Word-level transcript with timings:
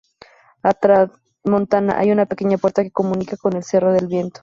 A 0.63 0.73
tramontana, 0.73 1.99
hay 1.99 2.09
una 2.11 2.25
pequeña 2.25 2.57
puerta 2.57 2.81
que 2.81 2.89
comunica 2.89 3.37
con 3.37 3.53
el 3.55 3.63
Cerro 3.63 3.93
del 3.93 4.07
Viento. 4.07 4.39